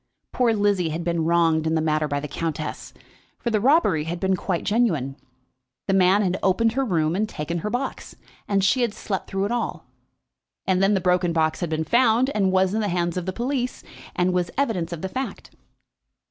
[0.31, 2.91] Poor Lizzie had been wronged in that matter by the countess,
[3.37, 5.15] for the robbery had been quite genuine.
[5.85, 8.15] The man had opened her room and taken her box,
[8.47, 9.85] and she had slept through it all.
[10.65, 13.31] And then the broken box had been found, and was in the hands of the
[13.31, 13.83] police,
[14.15, 15.51] and was evidence of the fact.